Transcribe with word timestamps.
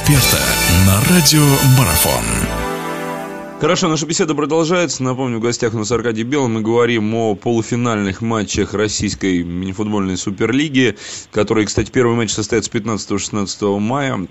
эксперта 0.00 0.42
на 0.86 1.00
радио 1.14 1.44
Марафон. 1.78 2.24
Хорошо, 3.60 3.88
наша 3.88 4.06
беседа 4.06 4.34
продолжается. 4.34 5.02
Напомню, 5.02 5.38
в 5.38 5.42
гостях 5.42 5.74
у 5.74 5.78
нас 5.78 5.92
Аркадий 5.92 6.22
Белый. 6.22 6.48
Мы 6.48 6.62
говорим 6.62 7.14
о 7.14 7.34
полуфинальных 7.34 8.22
матчах 8.22 8.72
российской 8.72 9.42
мини-футбольной 9.42 10.16
суперлиги, 10.16 10.96
которые, 11.30 11.66
кстати, 11.66 11.90
первый 11.90 12.16
матч 12.16 12.30
состоится 12.30 12.70
15-16 12.70 13.78
мая 13.78 14.26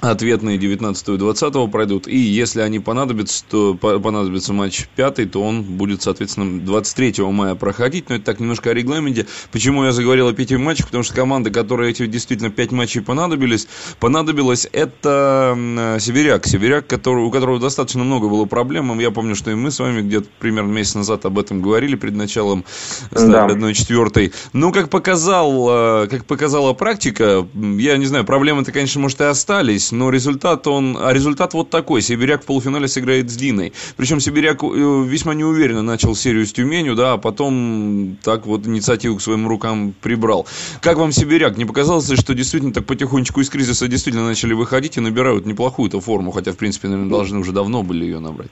ответные 0.00 0.58
19 0.58 1.08
и 1.08 1.16
20 1.16 1.70
пройдут. 1.70 2.08
И 2.08 2.16
если 2.16 2.60
они 2.60 2.80
понадобятся, 2.80 3.44
то 3.48 3.74
понадобится 3.74 4.52
матч 4.52 4.86
пятый, 4.96 5.26
то 5.26 5.42
он 5.42 5.62
будет, 5.62 6.02
соответственно, 6.02 6.60
23 6.60 7.24
мая 7.24 7.54
проходить. 7.54 8.08
Но 8.08 8.16
это 8.16 8.24
так 8.24 8.40
немножко 8.40 8.70
о 8.70 8.74
регламенте. 8.74 9.26
Почему 9.52 9.84
я 9.84 9.92
заговорил 9.92 10.28
о 10.28 10.32
пяти 10.32 10.56
матчах? 10.56 10.86
Потому 10.86 11.04
что 11.04 11.14
команда, 11.14 11.50
которой 11.50 11.90
эти 11.90 12.06
действительно 12.06 12.50
пять 12.50 12.72
матчей 12.72 13.02
понадобились, 13.02 13.68
понадобилась, 13.98 14.66
это 14.72 15.56
Сибиряк. 16.00 16.46
Сибиряк, 16.46 16.86
который, 16.86 17.24
у 17.24 17.30
которого 17.30 17.58
достаточно 17.58 18.02
много 18.02 18.28
было 18.28 18.46
проблем. 18.46 18.98
Я 18.98 19.10
помню, 19.10 19.34
что 19.34 19.50
и 19.50 19.54
мы 19.54 19.70
с 19.70 19.78
вами 19.78 20.02
где-то 20.02 20.28
примерно 20.38 20.72
месяц 20.72 20.94
назад 20.94 21.24
об 21.26 21.38
этом 21.38 21.60
говорили 21.60 21.96
перед 21.96 22.14
началом 22.14 22.64
да. 23.10 23.46
1-4. 23.48 24.32
Но 24.52 24.72
как 24.72 24.88
показал, 24.88 26.04
э, 26.04 26.08
как 26.08 26.24
показала 26.24 26.72
практика, 26.72 27.46
я 27.54 27.96
не 27.96 28.06
знаю, 28.06 28.24
проблемы-то, 28.24 28.72
конечно, 28.72 29.00
может 29.00 29.20
и 29.20 29.24
остались, 29.24 29.89
но 29.92 30.10
результат 30.10 30.66
он... 30.66 30.96
А 31.00 31.12
результат 31.12 31.54
вот 31.54 31.70
такой. 31.70 32.02
Сибиряк 32.02 32.42
в 32.42 32.46
полуфинале 32.46 32.88
сыграет 32.88 33.30
с 33.30 33.36
Диной. 33.36 33.72
Причем 33.96 34.20
Сибиряк 34.20 34.62
э, 34.62 34.66
весьма 34.66 35.34
неуверенно 35.34 35.82
начал 35.82 36.14
серию 36.14 36.46
с 36.46 36.52
Тюменью, 36.52 36.94
да, 36.94 37.14
а 37.14 37.18
потом 37.18 38.16
так 38.22 38.46
вот 38.46 38.66
инициативу 38.66 39.16
к 39.16 39.22
своим 39.22 39.46
рукам 39.46 39.94
прибрал. 40.00 40.46
Как 40.80 40.98
вам 40.98 41.12
Сибиряк? 41.12 41.56
Не 41.56 41.64
показалось 41.64 42.08
ли, 42.08 42.16
что 42.16 42.34
действительно 42.34 42.72
так 42.72 42.86
потихонечку 42.86 43.40
из 43.40 43.50
кризиса 43.50 43.88
действительно 43.88 44.26
начали 44.26 44.52
выходить 44.52 44.96
и 44.96 45.00
набирают 45.00 45.46
неплохую-то 45.46 46.00
форму, 46.00 46.30
хотя, 46.30 46.52
в 46.52 46.56
принципе, 46.56 46.88
наверное, 46.88 47.10
должны 47.10 47.38
уже 47.38 47.52
давно 47.52 47.82
были 47.82 48.04
ее 48.04 48.18
набрать? 48.18 48.50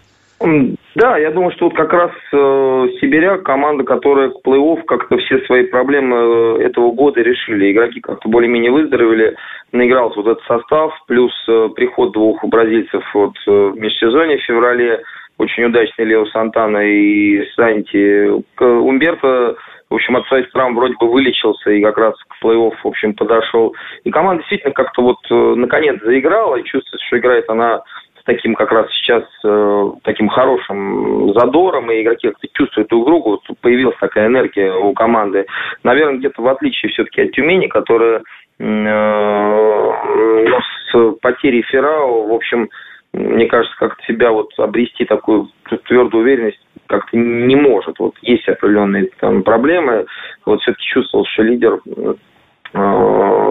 Да, 0.99 1.17
я 1.17 1.31
думаю, 1.31 1.53
что 1.53 1.67
вот 1.67 1.77
как 1.77 1.93
раз 1.93 2.11
э, 2.33 2.89
Сибиряк, 3.01 3.45
команда, 3.45 3.85
которая 3.85 4.31
к 4.31 4.45
плей-офф 4.45 4.83
как-то 4.83 5.17
все 5.19 5.39
свои 5.47 5.63
проблемы 5.63 6.17
э, 6.17 6.63
этого 6.65 6.91
года 6.91 7.21
решили. 7.21 7.71
Игроки 7.71 8.01
как-то 8.01 8.29
более-менее 8.29 8.73
выздоровели, 8.73 9.37
наигрался 9.71 10.21
вот 10.21 10.27
этот 10.27 10.45
состав, 10.47 10.93
плюс 11.07 11.33
э, 11.49 11.69
приход 11.77 12.15
двух 12.15 12.45
бразильцев 12.45 13.05
вот, 13.15 13.35
э, 13.47 13.51
в 13.51 13.77
межсезонье 13.77 14.39
в 14.39 14.43
феврале, 14.43 15.01
очень 15.39 15.67
удачный 15.67 16.05
Лео 16.05 16.27
Сантана 16.27 16.79
и 16.79 17.49
Санти. 17.55 18.33
Умберто, 18.61 19.55
в 19.91 19.95
общем, 19.95 20.17
от 20.17 20.27
своих 20.27 20.51
травм 20.51 20.75
вроде 20.75 20.95
бы 20.99 21.09
вылечился 21.09 21.71
и 21.71 21.81
как 21.81 21.97
раз 21.97 22.15
к 22.25 22.45
плей-офф, 22.45 22.75
в 22.83 22.89
общем, 22.89 23.15
подошел. 23.15 23.73
И 24.03 24.11
команда 24.11 24.43
действительно 24.43 24.75
как-то 24.75 25.03
вот 25.03 25.19
э, 25.31 25.55
наконец 25.55 26.03
заиграла, 26.03 26.57
и 26.57 26.65
чувствуется, 26.65 27.07
что 27.07 27.19
играет 27.19 27.49
она 27.49 27.83
таким 28.29 28.55
как 28.55 28.71
раз 28.71 28.87
сейчас 28.93 29.25
э, 29.43 29.91
таким 30.05 30.29
хорошим 30.29 31.33
задором, 31.33 31.91
и 31.91 32.03
игроки 32.03 32.29
как-то 32.29 32.47
чувствуют 32.53 32.91
друг 32.91 33.07
друга, 33.07 33.29
вот 33.29 33.41
появилась 33.63 33.97
такая 33.99 34.27
энергия 34.27 34.71
у 34.71 34.93
команды. 34.93 35.47
Наверное, 35.83 36.19
где-то 36.19 36.43
в 36.43 36.49
отличие 36.49 36.93
все-таки 36.93 37.23
от 37.23 37.33
Тюмени, 37.33 37.69
которая 37.69 38.23
э, 38.59 39.93
с 40.93 41.13
потерей 41.23 41.63
Феррау, 41.63 42.29
в 42.29 42.35
общем, 42.35 42.69
мне 43.15 43.47
кажется, 43.47 43.75
как-то 43.79 44.05
себя 44.05 44.31
вот 44.31 44.51
обрести 44.59 45.07
такую 45.07 45.49
твердую 45.87 46.23
уверенность 46.23 46.61
как-то 46.87 47.17
не 47.17 47.57
может. 47.57 47.99
Вот 47.99 48.13
есть 48.21 48.47
определенные 48.47 49.09
там 49.21 49.43
проблемы. 49.43 50.05
Вот 50.45 50.61
все-таки 50.61 50.85
чувствовал, 50.85 51.25
что 51.25 51.45
лидер 51.45 51.81
э, 51.87 52.15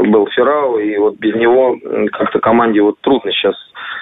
был 0.03 0.27
Феррау, 0.27 0.77
и 0.77 0.95
вот 0.97 1.15
без 1.17 1.33
него 1.33 1.75
как-то 2.11 2.39
команде 2.39 2.81
вот 2.81 2.99
трудно 3.01 3.31
сейчас 3.31 3.55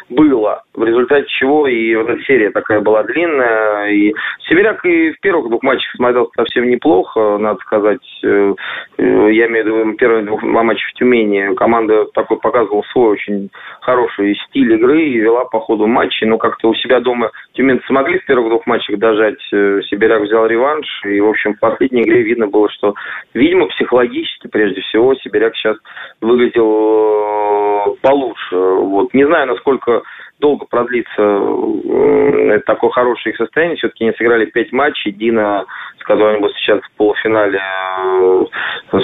было, 0.10 0.64
в 0.76 0.84
результате 0.84 1.28
чего 1.28 1.68
и 1.68 1.96
вот 1.96 2.10
эта 2.10 2.22
серия 2.24 2.52
такая 2.52 2.82
была 2.82 3.04
длинная. 3.04 3.90
И 3.92 4.14
Сибиряк 4.48 4.86
и 4.86 5.12
в 5.12 5.20
первых 5.20 5.50
двух 5.50 5.64
матчах 5.64 5.90
смотрелся 5.96 6.32
совсем 6.36 6.70
неплохо, 6.70 7.38
надо 7.38 7.60
сказать. 7.60 8.02
Э, 8.24 8.54
э, 8.98 9.32
я 9.32 9.48
имею 9.48 9.64
в 9.64 9.68
виду 9.68 9.98
первые 9.98 10.26
двух 10.26 10.44
матчей 10.44 10.86
в 10.90 10.94
Тюмени. 10.94 11.56
Команда 11.56 12.06
такой 12.14 12.38
показывала 12.38 12.84
свой 12.92 13.14
очень 13.14 13.50
хороший 13.82 14.36
стиль 14.48 14.74
игры 14.74 15.04
и 15.04 15.20
вела 15.20 15.46
по 15.46 15.60
ходу 15.60 15.88
матча. 15.88 16.26
Но 16.26 16.38
как-то 16.38 16.70
у 16.70 16.76
себя 16.76 17.00
дома 17.00 17.32
тюменцы 17.54 17.86
смогли 17.88 18.20
в 18.20 18.26
первых 18.26 18.50
двух 18.50 18.68
матчах 18.68 18.98
дожать. 18.98 19.40
Э, 19.54 19.82
Сибиряк 19.90 20.22
взял 20.24 20.46
реванш. 20.46 20.88
И, 21.06 21.20
в 21.20 21.30
общем, 21.30 21.56
в 21.56 21.60
последней 21.60 22.04
игре 22.04 22.22
видно 22.22 22.48
было, 22.48 22.70
что, 22.70 22.96
видимо, 23.34 23.68
психологически, 23.68 24.48
прежде 24.48 24.82
всего, 24.82 25.16
Сибиряк 25.16 25.56
сейчас 25.56 25.78
выглядел 26.22 27.98
получше. 28.02 28.56
Вот. 28.56 29.14
Не 29.14 29.26
знаю, 29.26 29.48
насколько 29.48 30.02
долго 30.40 30.66
продлится 30.66 31.22
э, 31.22 32.60
такое 32.66 32.90
хорошее 32.92 33.34
их 33.34 33.38
состояние. 33.38 33.78
Все-таки 33.78 34.04
они 34.04 34.14
сыграли 34.18 34.46
пять 34.46 34.72
матчей. 34.72 35.12
Дина, 35.12 35.66
с 36.00 36.04
которой 36.04 36.38
они 36.38 36.48
сейчас 36.58 36.82
в 36.82 36.98
полуфинале, 36.98 37.60
э, 37.60 38.46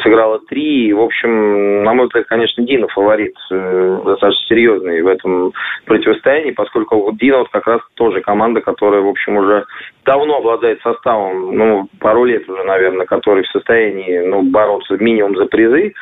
сыграла 0.04 0.40
три. 0.48 0.94
В 0.94 1.02
общем, 1.02 1.84
на 1.84 1.94
мой 1.94 2.08
взгляд, 2.08 2.26
конечно, 2.28 2.64
Дина 2.64 2.88
фаворит 2.90 3.36
э, 3.52 4.02
достаточно 4.06 4.46
серьезный 4.48 5.02
в 5.02 5.08
этом 5.08 5.54
противостоянии, 5.86 6.52
поскольку 6.52 7.12
Дина 7.14 7.40
вот 7.40 7.50
как 7.50 7.68
раз 7.68 7.82
тоже 7.96 8.22
команда, 8.22 8.62
которая, 8.62 9.02
в 9.02 9.08
общем, 9.08 9.38
уже 9.38 9.66
давно 10.06 10.38
обладает 10.38 10.82
составом, 10.82 11.56
ну, 11.56 11.88
пару 12.00 12.26
лет 12.26 12.48
уже, 12.50 12.64
наверное, 12.64 13.06
который 13.06 13.44
в 13.44 13.52
состоянии 13.52 14.20
ну, 14.20 14.42
бороться 14.44 14.98
минимум 14.98 15.36
за 15.36 15.46
призы. 15.46 15.94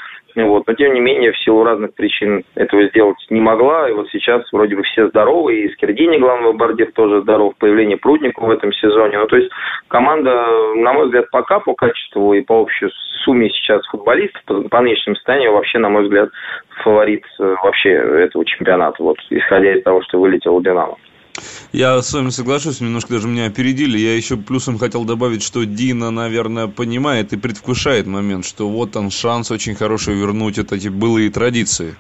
Вот. 0.46 0.68
Но, 0.68 0.74
тем 0.74 0.94
не 0.94 1.00
менее, 1.00 1.32
в 1.32 1.38
силу 1.40 1.64
разных 1.64 1.94
причин 1.94 2.44
этого 2.56 2.88
сделать 2.88 3.18
не 3.30 3.42
могла. 3.42 3.90
И 3.90 3.94
вот 3.94 4.10
сейчас 4.10 4.44
вроде 4.52 4.76
бы 4.76 4.84
все 4.84 5.08
здоровы. 5.10 5.56
И 5.56 5.70
Скирдини, 5.74 6.18
главный 6.18 6.50
бомбардир, 6.50 6.92
тоже 6.94 7.22
здоров. 7.22 7.54
Появление 7.58 7.98
Прудникова 7.98 8.48
в 8.48 8.52
этом 8.52 8.72
сезоне. 8.74 9.20
Ну, 9.20 9.28
то 9.28 9.38
есть 9.38 9.50
команда, 9.88 10.32
на 10.76 10.94
мой 10.94 11.06
взгляд, 11.06 11.30
пока 11.32 11.60
по 11.60 11.74
качеству 11.74 12.34
и 12.34 12.42
по 12.42 12.54
общей 12.54 12.88
сумме 13.24 13.50
сейчас 13.50 13.86
футболистов, 13.88 14.42
по, 14.46 14.62
по 14.70 14.82
нынешнему 14.82 15.16
состоянию, 15.16 15.54
вообще, 15.54 15.80
на 15.80 15.90
мой 15.90 16.04
взгляд, 16.04 16.30
фаворит 16.84 17.26
э, 17.40 17.56
вообще 17.64 17.92
этого 17.92 18.46
чемпионата. 18.46 19.02
Вот 19.04 19.18
исходя 19.30 19.74
из 19.74 19.84
того, 19.84 20.02
что 20.04 20.20
вылетел 20.20 20.60
Динамо. 20.62 20.96
Я 21.72 22.02
с 22.02 22.12
вами 22.16 22.30
соглашусь, 22.30 22.82
немножко 22.82 23.14
даже 23.14 23.28
меня 23.28 23.46
опередили. 23.46 23.96
Я 23.96 24.16
еще 24.16 24.38
плюсом 24.38 24.80
хотел 24.80 25.06
добавить, 25.06 25.44
что 25.44 25.66
Дина, 25.66 26.10
наверное, 26.10 26.68
понимает 26.68 27.32
и 27.32 27.38
предвкушает 27.38 28.08
момент, 28.08 28.44
что 28.46 28.68
вот 28.68 28.96
он 28.96 29.12
шанс 29.12 29.52
очень 29.52 29.76
хороший 29.76 30.16
вернуть 30.16 30.58
это 30.58 30.76
эти 30.76 30.90
былые 30.90 31.30
традиции. 31.30 31.94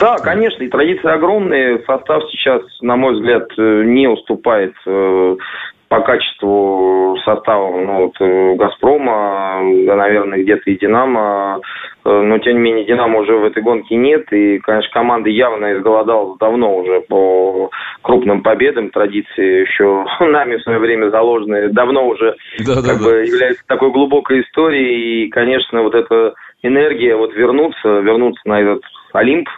Да, 0.00 0.16
конечно, 0.16 0.64
и 0.64 0.68
традиции 0.68 1.08
огромные. 1.08 1.78
Состав 1.86 2.24
сейчас, 2.32 2.62
на 2.80 2.96
мой 2.96 3.14
взгляд, 3.14 3.46
э, 3.56 3.84
не 3.84 4.08
уступает 4.08 4.74
э, 4.86 5.36
по 5.88 6.00
качеству 6.00 7.16
состава 7.24 7.78
ну, 7.78 8.06
вот, 8.06 8.14
э, 8.18 8.56
«Газпрома», 8.56 9.62
да, 9.86 9.94
наверное, 9.94 10.42
где-то 10.42 10.68
и 10.68 10.78
«Динамо». 10.78 11.60
Но, 12.04 12.38
тем 12.38 12.54
не 12.54 12.60
менее, 12.60 12.86
«Динамо» 12.86 13.20
уже 13.20 13.36
в 13.36 13.44
этой 13.44 13.62
гонке 13.62 13.94
нет. 13.94 14.32
И, 14.32 14.58
конечно, 14.58 14.90
команда 14.92 15.30
явно 15.30 15.74
изголодалась 15.74 16.36
давно 16.38 16.76
уже 16.76 17.02
по 17.02 17.70
крупным 18.02 18.42
победам. 18.42 18.90
Традиции 18.90 19.62
еще 19.62 20.04
нами 20.20 20.56
в 20.56 20.62
свое 20.62 20.78
время 20.78 21.10
заложенные 21.10 21.68
давно 21.68 22.08
уже 22.08 22.36
да, 22.66 22.76
как 22.76 22.98
да, 22.98 23.04
бы, 23.04 23.10
да. 23.10 23.20
являются 23.22 23.64
такой 23.66 23.90
глубокой 23.90 24.42
историей. 24.42 25.26
И, 25.26 25.28
конечно, 25.30 25.82
вот 25.82 25.94
эта 25.94 26.34
энергия 26.62 27.16
вот 27.16 27.34
вернуться, 27.34 28.00
вернуться 28.00 28.42
на 28.44 28.60
этот 28.60 28.82
Олимп, 29.12 29.48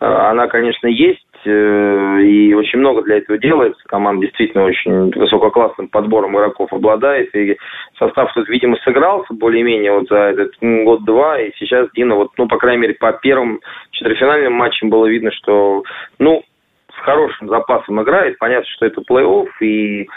э, 0.00 0.04
она, 0.04 0.48
конечно, 0.48 0.86
есть. 0.86 1.20
Э, 1.46 2.22
и 2.22 2.54
очень 2.54 2.78
много 2.78 3.02
для 3.02 3.18
этого 3.18 3.38
делается. 3.38 3.82
Команда 3.86 4.26
действительно 4.26 4.64
очень 4.64 5.10
высококлассным 5.10 5.88
подбором 5.88 6.36
игроков 6.36 6.72
обладает, 6.72 7.34
и 7.34 7.56
состав 7.98 8.32
тут, 8.34 8.48
видимо, 8.48 8.76
сыгрался 8.78 9.34
более-менее 9.34 9.92
вот 9.92 10.08
за 10.08 10.16
этот 10.16 10.52
год-два, 10.60 11.40
и 11.40 11.52
сейчас 11.58 11.88
Дина, 11.94 12.14
вот, 12.14 12.30
ну, 12.38 12.48
по 12.48 12.56
крайней 12.56 12.82
мере, 12.82 12.94
по 12.94 13.12
первым 13.12 13.60
четвертьфинальным 13.90 14.54
матчам 14.54 14.88
было 14.88 15.06
видно, 15.06 15.30
что, 15.32 15.82
ну, 16.18 16.42
хорошим 17.04 17.48
запасом 17.48 18.02
играет. 18.02 18.38
Понятно, 18.38 18.66
что 18.68 18.86
это 18.86 19.02
плей-офф, 19.02 19.48
и 19.60 20.08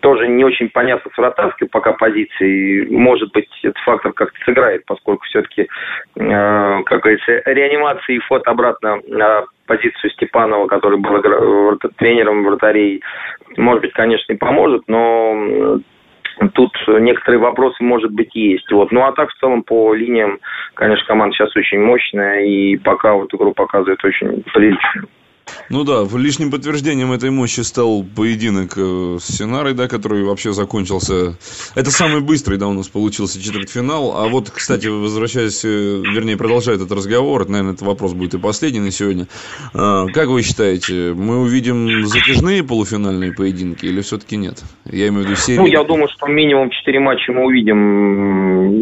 тоже 0.00 0.26
не 0.26 0.44
очень 0.44 0.68
понятно 0.68 1.10
с 1.14 1.16
вратарской 1.16 1.68
пока 1.68 1.92
позиции. 1.92 2.86
Может 2.90 3.32
быть, 3.32 3.48
этот 3.62 3.78
фактор 3.84 4.12
как-то 4.12 4.38
сыграет, 4.44 4.84
поскольку 4.84 5.24
все-таки, 5.26 5.68
э, 6.16 6.82
как 6.84 7.00
говорится, 7.00 7.42
реанимация 7.46 8.16
и 8.16 8.20
фото 8.20 8.50
обратно 8.50 8.98
на 9.06 9.44
позицию 9.66 10.10
Степанова, 10.10 10.66
который 10.66 10.98
был 10.98 11.78
тренером 11.98 12.44
вратарей, 12.44 13.00
может 13.56 13.82
быть, 13.82 13.92
конечно, 13.92 14.32
и 14.32 14.36
поможет, 14.36 14.82
но 14.88 15.78
тут 16.54 16.72
некоторые 16.88 17.40
вопросы, 17.40 17.82
может 17.82 18.10
быть, 18.10 18.34
есть. 18.34 18.70
Вот. 18.72 18.90
Ну, 18.90 19.02
а 19.04 19.12
так, 19.12 19.30
в 19.30 19.38
целом, 19.38 19.62
по 19.62 19.94
линиям, 19.94 20.40
конечно, 20.74 21.06
команда 21.06 21.36
сейчас 21.36 21.54
очень 21.56 21.80
мощная, 21.80 22.44
и 22.44 22.76
пока 22.76 23.14
вот 23.14 23.32
игру 23.32 23.52
показывает 23.52 24.04
очень 24.04 24.42
приличную. 24.52 25.08
Ну 25.70 25.84
да, 25.84 26.06
лишним 26.16 26.50
подтверждением 26.50 27.12
этой 27.12 27.30
мощи 27.30 27.60
стал 27.60 28.02
поединок 28.04 28.72
э, 28.76 29.18
с 29.20 29.36
Синарой, 29.36 29.74
да, 29.74 29.88
который 29.88 30.22
вообще 30.24 30.52
закончился. 30.52 31.36
Это 31.74 31.90
самый 31.90 32.20
быстрый, 32.20 32.58
да, 32.58 32.68
у 32.68 32.72
нас 32.72 32.88
получился 32.88 33.42
четвертьфинал. 33.42 34.16
А 34.16 34.28
вот, 34.28 34.50
кстати, 34.50 34.86
возвращаясь, 34.86 35.64
э, 35.64 35.68
вернее, 35.68 36.36
продолжая 36.36 36.76
этот 36.76 36.90
разговор, 36.92 37.48
наверное, 37.48 37.74
этот 37.74 37.86
вопрос 37.86 38.14
будет 38.14 38.34
и 38.34 38.38
последний 38.38 38.80
на 38.80 38.90
сегодня. 38.90 39.26
А, 39.74 40.06
как 40.06 40.28
вы 40.28 40.42
считаете, 40.42 41.12
мы 41.14 41.40
увидим 41.40 42.06
затяжные 42.06 42.64
полуфинальные 42.64 43.32
поединки 43.32 43.86
или 43.86 44.00
все-таки 44.00 44.36
нет? 44.36 44.62
Я 44.84 45.08
имею 45.08 45.24
в 45.24 45.26
виду 45.26 45.36
серии. 45.36 45.58
Ну, 45.58 45.66
я 45.66 45.84
думаю, 45.84 46.08
что 46.08 46.26
минимум 46.26 46.70
четыре 46.70 47.00
матча 47.00 47.32
мы 47.32 47.44
увидим. 47.44 48.74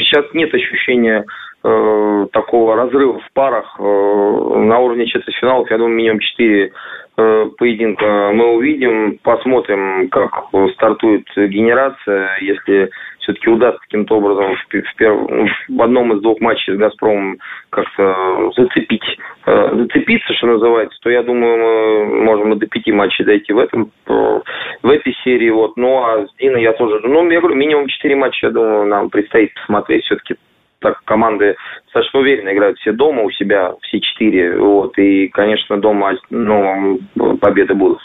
Сейчас 0.00 0.26
нет 0.34 0.52
ощущения 0.52 1.24
э, 1.64 2.26
такого 2.32 2.76
разрыва 2.76 3.18
в 3.18 3.32
парах 3.32 3.76
э, 3.78 3.82
на 3.82 4.78
уровне 4.78 5.06
четвертьфиналов, 5.06 5.70
я 5.70 5.78
думаю, 5.78 5.94
минимум 5.94 6.20
4 6.20 6.72
э, 7.16 7.46
поединка 7.56 8.30
мы 8.34 8.54
увидим, 8.54 9.18
посмотрим, 9.22 10.08
как 10.10 10.44
стартует 10.74 11.26
генерация, 11.36 12.38
если 12.40 12.90
все-таки 13.20 13.48
удастся 13.48 13.80
каким-то 13.80 14.16
образом 14.16 14.54
в, 14.54 14.68
в, 14.68 14.96
перв... 14.96 15.30
Ну, 15.30 15.46
в 15.68 15.82
одном 15.82 16.12
из 16.12 16.20
двух 16.20 16.40
матчей 16.40 16.74
с 16.74 16.76
«Газпромом» 16.76 17.38
как-то 17.70 18.50
зацепить, 18.56 19.18
э, 19.46 19.70
зацепиться, 19.74 20.34
что 20.34 20.46
называется, 20.46 20.98
то 21.02 21.10
я 21.10 21.22
думаю, 21.22 22.06
мы 22.06 22.22
можем 22.24 22.52
и 22.52 22.56
до 22.56 22.66
пяти 22.66 22.92
матчей 22.92 23.24
дойти 23.24 23.52
в 23.54 23.58
этом, 23.58 23.90
в 24.06 24.88
этой 24.88 25.16
серии. 25.24 25.50
Вот. 25.50 25.76
Ну, 25.76 26.04
а 26.04 26.26
с 26.26 26.36
Диной 26.38 26.62
я 26.62 26.74
тоже, 26.74 27.00
ну, 27.02 27.28
я 27.30 27.40
говорю, 27.40 27.56
минимум 27.56 27.88
четыре 27.88 28.16
матча, 28.16 28.48
я 28.48 28.52
думаю, 28.52 28.86
нам 28.86 29.08
предстоит 29.08 29.54
посмотреть 29.54 30.04
все-таки 30.04 30.36
так 30.84 31.02
команды 31.04 31.56
достаточно 31.86 32.20
уверенно 32.20 32.52
играют 32.52 32.78
все 32.78 32.92
дома 32.92 33.22
у 33.22 33.30
себя, 33.30 33.72
все 33.80 34.00
четыре. 34.00 34.58
Вот, 34.58 34.96
и, 34.98 35.28
конечно, 35.28 35.80
дома 35.80 36.12
ну, 36.30 37.00
победы 37.40 37.74
будут. 37.74 38.00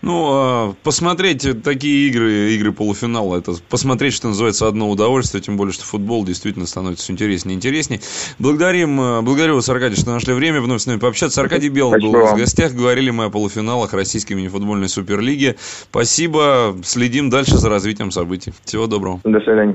Ну, 0.00 0.28
а 0.30 0.74
посмотреть 0.84 1.46
такие 1.64 2.08
игры, 2.08 2.30
игры 2.52 2.72
полуфинала, 2.72 3.38
это 3.38 3.52
посмотреть, 3.68 4.14
что 4.14 4.28
называется, 4.28 4.68
одно 4.68 4.88
удовольствие, 4.88 5.42
тем 5.42 5.56
более, 5.56 5.72
что 5.72 5.84
футбол 5.84 6.24
действительно 6.24 6.66
становится 6.66 7.02
все 7.02 7.12
интереснее 7.12 7.54
и 7.54 7.56
интереснее. 7.56 8.00
Благодарим, 8.38 9.00
э, 9.00 9.22
благодарю 9.22 9.56
вас, 9.56 9.68
Аркадий, 9.68 9.96
что 9.96 10.12
нашли 10.12 10.32
время 10.32 10.60
вновь 10.60 10.82
с 10.82 10.86
нами 10.86 11.00
пообщаться. 11.00 11.40
Аркадий 11.40 11.70
Белый 11.70 12.00
был 12.00 12.10
у 12.10 12.18
нас 12.18 12.34
в 12.34 12.36
гостях, 12.36 12.72
говорили 12.72 13.10
мы 13.10 13.24
о 13.24 13.30
полуфиналах 13.30 13.92
Российской 13.94 14.34
мини-футбольной 14.34 14.88
суперлиги. 14.88 15.56
Спасибо, 15.58 16.76
следим 16.84 17.28
дальше 17.28 17.56
за 17.56 17.68
развитием 17.68 18.12
событий. 18.12 18.52
Всего 18.64 18.86
доброго. 18.86 19.20
До 19.24 19.40
свидания. 19.40 19.74